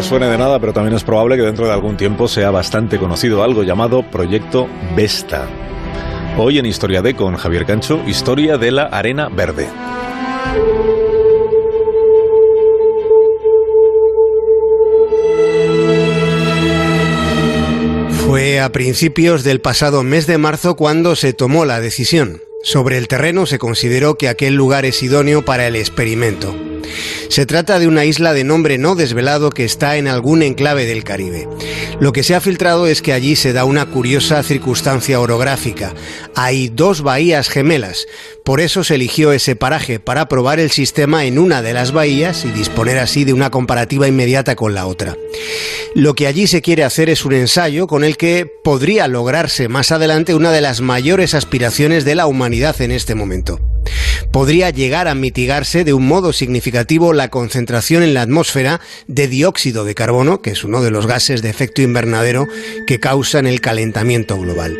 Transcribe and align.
le 0.00 0.06
suene 0.06 0.30
de 0.30 0.38
nada, 0.38 0.58
pero 0.58 0.72
también 0.72 0.96
es 0.96 1.04
probable 1.04 1.36
que 1.36 1.42
dentro 1.42 1.66
de 1.66 1.74
algún 1.74 1.98
tiempo 1.98 2.26
sea 2.26 2.50
bastante 2.50 2.98
conocido 2.98 3.42
algo 3.42 3.64
llamado 3.64 4.02
Proyecto 4.02 4.66
Vesta. 4.96 5.46
Hoy 6.38 6.58
en 6.58 6.64
Historia 6.64 7.02
D 7.02 7.14
con 7.14 7.36
Javier 7.36 7.66
Cancho, 7.66 8.00
historia 8.06 8.56
de 8.56 8.70
la 8.70 8.84
arena 8.84 9.28
verde. 9.28 9.68
Fue 18.26 18.58
a 18.58 18.72
principios 18.72 19.44
del 19.44 19.60
pasado 19.60 20.02
mes 20.02 20.26
de 20.26 20.38
marzo 20.38 20.76
cuando 20.76 21.14
se 21.14 21.34
tomó 21.34 21.66
la 21.66 21.78
decisión. 21.78 22.40
Sobre 22.62 22.96
el 22.96 23.06
terreno 23.06 23.44
se 23.44 23.58
consideró 23.58 24.14
que 24.14 24.30
aquel 24.30 24.54
lugar 24.54 24.86
es 24.86 25.02
idóneo 25.02 25.44
para 25.44 25.66
el 25.66 25.76
experimento. 25.76 26.54
Se 27.28 27.46
trata 27.46 27.78
de 27.78 27.86
una 27.86 28.04
isla 28.04 28.32
de 28.32 28.44
nombre 28.44 28.78
no 28.78 28.94
desvelado 28.94 29.50
que 29.50 29.64
está 29.64 29.96
en 29.96 30.08
algún 30.08 30.42
enclave 30.42 30.86
del 30.86 31.04
Caribe. 31.04 31.48
Lo 32.00 32.12
que 32.12 32.22
se 32.22 32.34
ha 32.34 32.40
filtrado 32.40 32.86
es 32.86 33.02
que 33.02 33.12
allí 33.12 33.36
se 33.36 33.52
da 33.52 33.64
una 33.64 33.86
curiosa 33.86 34.42
circunstancia 34.42 35.20
orográfica. 35.20 35.94
Hay 36.34 36.68
dos 36.68 37.02
bahías 37.02 37.48
gemelas. 37.48 38.06
Por 38.44 38.60
eso 38.60 38.84
se 38.84 38.96
eligió 38.96 39.32
ese 39.32 39.54
paraje, 39.54 40.00
para 40.00 40.28
probar 40.28 40.60
el 40.60 40.70
sistema 40.70 41.24
en 41.24 41.38
una 41.38 41.62
de 41.62 41.72
las 41.72 41.92
bahías 41.92 42.44
y 42.44 42.50
disponer 42.50 42.98
así 42.98 43.24
de 43.24 43.32
una 43.32 43.50
comparativa 43.50 44.08
inmediata 44.08 44.56
con 44.56 44.74
la 44.74 44.86
otra. 44.86 45.16
Lo 45.94 46.14
que 46.14 46.26
allí 46.26 46.46
se 46.46 46.62
quiere 46.62 46.84
hacer 46.84 47.10
es 47.10 47.24
un 47.24 47.34
ensayo 47.34 47.86
con 47.86 48.02
el 48.02 48.16
que 48.16 48.50
podría 48.64 49.06
lograrse 49.08 49.68
más 49.68 49.92
adelante 49.92 50.34
una 50.34 50.52
de 50.52 50.62
las 50.62 50.80
mayores 50.80 51.34
aspiraciones 51.34 52.04
de 52.04 52.14
la 52.14 52.26
humanidad 52.26 52.80
en 52.80 52.92
este 52.92 53.14
momento 53.14 53.69
podría 54.32 54.70
llegar 54.70 55.08
a 55.08 55.14
mitigarse 55.14 55.84
de 55.84 55.92
un 55.92 56.06
modo 56.06 56.32
significativo 56.32 57.12
la 57.12 57.28
concentración 57.28 58.02
en 58.02 58.14
la 58.14 58.22
atmósfera 58.22 58.80
de 59.06 59.28
dióxido 59.28 59.84
de 59.84 59.94
carbono, 59.94 60.42
que 60.42 60.50
es 60.50 60.64
uno 60.64 60.82
de 60.82 60.90
los 60.90 61.06
gases 61.06 61.42
de 61.42 61.50
efecto 61.50 61.82
invernadero 61.82 62.46
que 62.86 63.00
causan 63.00 63.46
el 63.46 63.60
calentamiento 63.60 64.38
global. 64.38 64.78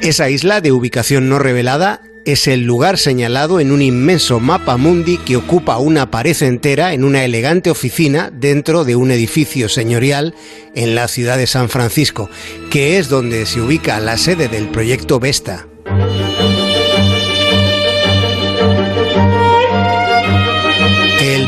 Esa 0.00 0.30
isla 0.30 0.60
de 0.60 0.72
ubicación 0.72 1.28
no 1.28 1.38
revelada 1.38 2.02
es 2.24 2.46
el 2.46 2.62
lugar 2.62 2.98
señalado 2.98 3.60
en 3.60 3.72
un 3.72 3.82
inmenso 3.82 4.38
mapa 4.40 4.76
mundi 4.76 5.18
que 5.18 5.36
ocupa 5.36 5.78
una 5.78 6.10
pared 6.10 6.40
entera 6.42 6.94
en 6.94 7.04
una 7.04 7.24
elegante 7.24 7.70
oficina 7.70 8.30
dentro 8.32 8.84
de 8.84 8.96
un 8.96 9.10
edificio 9.10 9.68
señorial 9.68 10.34
en 10.74 10.94
la 10.94 11.08
ciudad 11.08 11.36
de 11.36 11.46
San 11.46 11.68
Francisco, 11.68 12.30
que 12.70 12.98
es 12.98 13.08
donde 13.08 13.44
se 13.46 13.60
ubica 13.60 13.98
la 14.00 14.16
sede 14.16 14.48
del 14.48 14.68
proyecto 14.68 15.18
Vesta. 15.18 15.66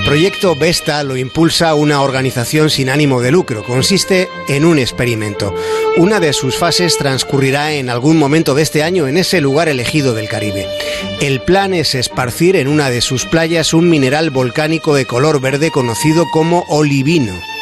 Proyecto 0.05 0.55
Vesta 0.55 1.03
lo 1.03 1.17
impulsa 1.17 1.75
una 1.75 2.03
organización 2.03 2.69
sin 2.69 2.91
ánimo 2.91 3.21
de 3.21 3.31
lucro. 3.31 3.65
Consiste 3.65 4.29
en 4.49 4.65
un 4.65 4.79
experimento. 4.79 5.55
Una 5.97 6.21
de 6.21 6.33
sus 6.33 6.59
fases 6.59 6.99
transcurrirá 6.99 7.73
en 7.73 7.89
algún 7.89 8.19
momento 8.19 8.55
de 8.55 8.63
este 8.63 8.83
año 8.83 9.09
en 9.09 9.17
ese 9.17 9.41
lugar 9.41 9.69
elegido 9.69 10.15
del 10.15 10.29
Caribe. 10.29 10.67
El 11.21 11.41
plan 11.41 11.73
es 11.73 11.95
esparcir 11.95 12.57
en 12.57 12.69
una 12.69 12.91
de 12.91 13.01
sus 13.01 13.25
playas 13.25 13.73
un 13.73 13.89
mineral 13.89 14.31
volcánico 14.31 14.95
de 14.95 15.07
color 15.07 15.41
verde 15.41 15.71
conocido 15.71 16.27
como 16.31 16.65
olivino. 16.69 17.54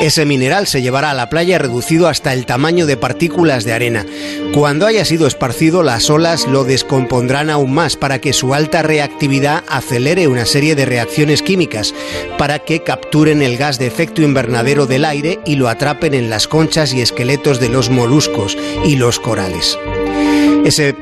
Ese 0.00 0.26
mineral 0.26 0.66
se 0.66 0.82
llevará 0.82 1.10
a 1.10 1.14
la 1.14 1.30
playa 1.30 1.58
reducido 1.58 2.06
hasta 2.06 2.34
el 2.34 2.44
tamaño 2.44 2.84
de 2.84 2.98
partículas 2.98 3.64
de 3.64 3.72
arena. 3.72 4.04
Cuando 4.52 4.86
haya 4.86 5.06
sido 5.06 5.26
esparcido, 5.26 5.82
las 5.82 6.10
olas 6.10 6.46
lo 6.46 6.64
descompondrán 6.64 7.48
aún 7.48 7.72
más 7.72 7.96
para 7.96 8.18
que 8.18 8.34
su 8.34 8.52
alta 8.52 8.82
reactividad 8.82 9.64
acelere 9.68 10.28
una 10.28 10.44
serie 10.44 10.74
de 10.74 10.84
reacciones 10.84 11.42
químicas, 11.42 11.94
para 12.36 12.58
que 12.58 12.82
capturen 12.82 13.40
el 13.40 13.56
gas 13.56 13.78
de 13.78 13.86
efecto 13.86 14.20
invernadero 14.20 14.86
del 14.86 15.06
aire 15.06 15.40
y 15.46 15.56
lo 15.56 15.68
atrapen 15.68 16.12
en 16.12 16.28
las 16.28 16.46
conchas 16.46 16.92
y 16.92 17.00
esqueletos 17.00 17.58
de 17.58 17.70
los 17.70 17.88
moluscos 17.88 18.56
y 18.84 18.96
los 18.96 19.18
corales. 19.18 19.78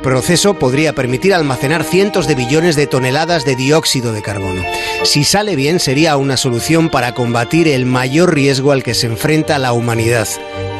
Proceso 0.04 0.54
podría 0.54 0.92
permitir 0.92 1.34
almacenar 1.34 1.82
cientos 1.82 2.28
de 2.28 2.36
billones 2.36 2.76
de 2.76 2.86
toneladas 2.86 3.44
de 3.44 3.56
dióxido 3.56 4.12
de 4.12 4.22
carbono. 4.22 4.62
Si 5.02 5.24
sale 5.24 5.56
bien, 5.56 5.80
sería 5.80 6.16
una 6.16 6.36
solución 6.36 6.90
para 6.90 7.14
combatir 7.14 7.66
el 7.66 7.86
mayor 7.86 8.34
riesgo 8.34 8.70
al 8.70 8.84
que 8.84 8.94
se 8.94 9.08
enfrenta 9.08 9.58
la 9.58 9.72
humanidad, 9.72 10.28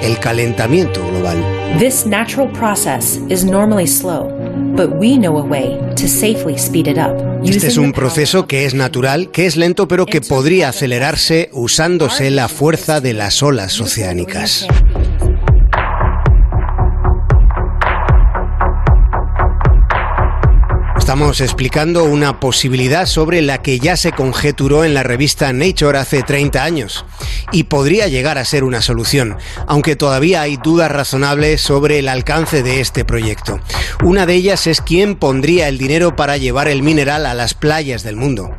el 0.03 0.21
calentamiento 0.21 1.05
global. 1.09 1.43
This 1.81 2.07
natural 2.07 2.53
process 2.53 3.19
is 3.29 3.45
normally 3.45 3.89
slow. 3.89 4.31
Este 7.45 7.67
es 7.69 7.77
un 7.77 7.93
proceso 7.93 8.47
que 8.49 8.65
es 8.65 8.75
natural, 8.75 9.31
que 9.31 9.47
es 9.47 9.57
lento, 9.57 9.87
pero 9.87 10.05
que 10.05 10.21
podría 10.21 10.71
acelerarse 10.71 11.49
usándose 11.53 12.31
la 12.31 12.49
fuerza 12.49 13.01
de 13.01 13.13
las 13.13 13.41
olas 13.43 13.81
oceánicas. 13.81 14.67
Estamos 21.05 21.43
explicando 21.43 22.05
una 22.05 22.41
posibilidad 22.41 23.05
sobre 23.05 23.43
la 23.43 23.61
que 23.61 23.79
ya 23.79 23.95
se 23.95 24.13
conjeturó 24.13 24.85
en 24.85 24.95
la 24.95 25.03
revista 25.03 25.53
Nature 25.53 25.99
hace 25.99 26.23
30 26.23 26.65
años 26.65 27.05
y 27.53 27.65
podría 27.65 28.09
llegar 28.09 28.39
a 28.39 28.45
ser 28.47 28.65
una 28.65 28.81
solución, 28.81 29.37
aunque 29.67 29.97
todavía 29.97 30.41
hay 30.41 30.57
dudas 30.57 30.91
razonables 30.91 31.61
sobre 31.61 31.99
el 31.99 32.09
alcance 32.09 32.63
de 32.63 32.81
este 32.81 33.05
proyecto. 33.05 33.61
Una 34.03 34.25
de 34.25 34.33
ellas 34.33 34.67
es 34.67 34.81
quién 34.81 35.17
pondría 35.17 35.69
el 35.69 35.77
dinero 35.77 36.17
para 36.17 36.39
llevar 36.39 36.69
el 36.69 36.83
mineral 36.83 37.27
a 37.27 37.35
las 37.35 37.53
playas 37.53 38.03
del 38.03 38.17
mundo. 38.17 38.57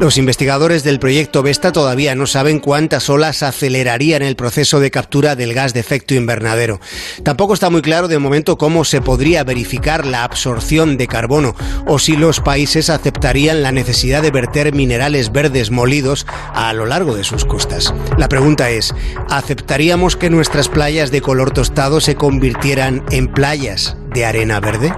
Los 0.00 0.18
investigadores 0.18 0.82
del 0.84 0.98
proyecto 0.98 1.42
Vesta 1.42 1.72
todavía 1.72 2.14
no 2.14 2.26
saben 2.26 2.58
cuántas 2.58 3.08
olas 3.08 3.42
acelerarían 3.42 4.22
el 4.22 4.36
proceso 4.36 4.80
de 4.80 4.90
captura 4.90 5.36
del 5.36 5.54
gas 5.54 5.72
de 5.72 5.80
efecto 5.80 6.14
invernadero. 6.14 6.80
Tampoco 7.22 7.54
está 7.54 7.70
muy 7.70 7.82
claro 7.82 8.08
de 8.08 8.18
momento 8.18 8.58
cómo 8.58 8.84
se 8.84 9.00
podría 9.00 9.44
verificar 9.44 10.06
la 10.06 10.24
absorción 10.24 10.96
de 10.96 11.06
carbono 11.06 11.54
o 11.86 11.98
si 11.98 12.16
los 12.16 12.40
países 12.40 12.90
aceptarían 12.90 13.62
la 13.62 13.72
necesidad 13.72 14.22
de 14.22 14.30
verter 14.30 14.74
minerales 14.74 15.32
verdes 15.32 15.70
molidos 15.70 16.26
a 16.54 16.72
lo 16.72 16.86
largo 16.86 17.14
de 17.14 17.24
sus 17.24 17.44
costas. 17.44 17.94
La 18.18 18.28
pregunta 18.28 18.70
es, 18.70 18.94
¿aceptaríamos 19.30 20.16
que 20.16 20.30
nuestras 20.30 20.68
playas 20.68 21.10
de 21.10 21.20
color 21.20 21.52
tostado 21.52 22.00
se 22.00 22.14
convirtieran 22.14 23.04
en 23.10 23.28
playas 23.28 23.96
de 24.12 24.24
arena 24.24 24.60
verde? 24.60 24.92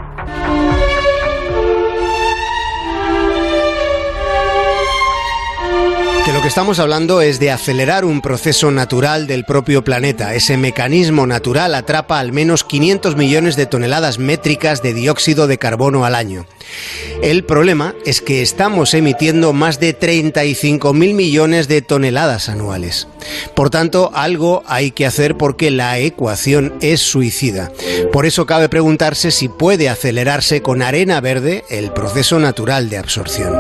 De 6.27 6.33
lo 6.33 6.43
que 6.43 6.49
estamos 6.49 6.81
hablando 6.81 7.21
es 7.21 7.39
de 7.39 7.53
acelerar 7.53 8.05
un 8.05 8.21
proceso 8.21 8.73
natural 8.73 9.29
del 9.29 9.45
propio 9.45 9.85
planeta. 9.85 10.35
Ese 10.35 10.57
mecanismo 10.57 11.25
natural 11.25 11.73
atrapa 11.73 12.19
al 12.19 12.33
menos 12.33 12.65
500 12.65 13.15
millones 13.15 13.55
de 13.55 13.67
toneladas 13.67 14.19
métricas 14.19 14.83
de 14.83 14.93
dióxido 14.93 15.47
de 15.47 15.59
carbono 15.59 16.05
al 16.05 16.17
año. 16.17 16.45
El 17.23 17.45
problema 17.45 17.95
es 18.05 18.21
que 18.21 18.43
estamos 18.43 18.93
emitiendo 18.95 19.53
más 19.53 19.79
de 19.79 19.93
35 19.93 20.93
mil 20.95 21.15
millones 21.15 21.69
de 21.69 21.81
toneladas 21.81 22.49
anuales. 22.49 23.07
Por 23.55 23.71
tanto, 23.71 24.11
algo 24.13 24.65
hay 24.67 24.91
que 24.91 25.07
hacer 25.07 25.37
porque 25.37 25.71
la 25.71 26.01
ecuación 26.01 26.75
es 26.81 27.01
suicida. 27.03 27.71
Por 28.13 28.27
eso 28.27 28.47
cabe 28.47 28.69
preguntarse 28.69 29.31
si 29.31 29.49
puede 29.49 29.89
acelerarse 29.89 30.61
con 30.61 30.83
arena 30.83 31.21
verde 31.21 31.63
el 31.71 31.93
proceso 31.93 32.41
natural 32.41 32.91
de 32.91 32.99
absorción. 32.99 33.55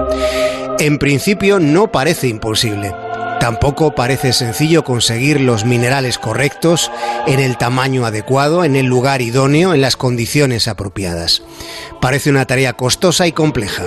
En 0.78 0.98
principio 0.98 1.58
no 1.58 1.90
parece 1.90 2.28
imposible. 2.28 2.92
Tampoco 3.40 3.94
parece 3.94 4.32
sencillo 4.32 4.84
conseguir 4.84 5.40
los 5.40 5.64
minerales 5.64 6.18
correctos, 6.18 6.90
en 7.26 7.40
el 7.40 7.56
tamaño 7.56 8.04
adecuado, 8.04 8.64
en 8.64 8.76
el 8.76 8.86
lugar 8.86 9.22
idóneo, 9.22 9.72
en 9.72 9.80
las 9.80 9.96
condiciones 9.96 10.68
apropiadas. 10.68 11.42
Parece 12.00 12.30
una 12.30 12.46
tarea 12.46 12.74
costosa 12.74 13.26
y 13.26 13.32
compleja. 13.32 13.84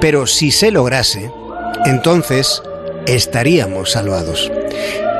Pero 0.00 0.26
si 0.26 0.50
se 0.50 0.70
lograse, 0.70 1.30
entonces 1.84 2.62
estaríamos 3.06 3.92
salvados. 3.92 4.52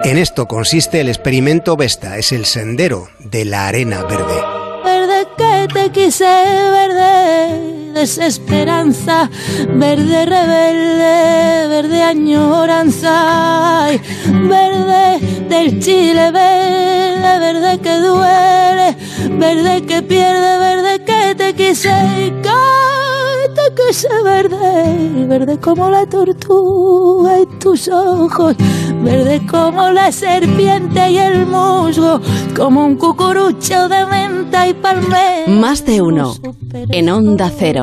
En 0.05 0.19
esto 0.19 0.47
consiste 0.47 1.01
el 1.01 1.09
experimento 1.09 1.77
Vesta, 1.77 2.19
es 2.19 2.33
el 2.33 2.45
sendero 2.45 3.09
de 3.19 3.45
la 3.47 3.67
arena 3.67 4.03
verde. 4.05 4.43
Verde 4.85 5.27
que 5.37 5.69
te 5.73 5.91
quise, 5.91 6.25
verde 6.25 7.74
desesperanza, 7.95 9.31
verde 9.69 10.27
rebelde, 10.27 11.69
verde 11.69 12.03
añoranza, 12.03 13.87
verde 14.27 15.21
del 15.49 15.81
Chile, 15.81 16.31
verde, 16.31 17.39
verde 17.39 17.81
que 17.81 17.95
duele, 17.97 18.97
verde 19.39 19.83
que 19.87 20.03
pierde, 20.03 20.59
verde 20.59 21.05
que 21.05 21.35
te 21.35 21.55
quise 21.55 21.91
y 22.19 22.31
que 22.43 22.51
te 23.55 24.23
verde, 24.25 25.27
verde 25.27 25.61
como 25.61 25.89
la 25.89 26.07
tortuga 26.07 27.41
y 27.41 27.47
tus 27.59 27.89
ojos, 27.89 28.57
verde 29.03 29.41
como 29.51 29.91
la 29.91 30.11
serpiente 30.11 31.11
y 31.11 31.19
el 31.19 31.47
musgo, 31.47 32.21
como 32.57 32.85
un 32.85 32.97
cucurucho 32.97 33.89
de 33.89 34.07
menta 34.07 34.69
y 34.69 34.75
palmera. 34.75 35.47
Más 35.47 35.85
de 35.85 36.01
uno, 36.01 36.35
en 36.73 37.09
onda 37.09 37.51
cero. 37.57 37.73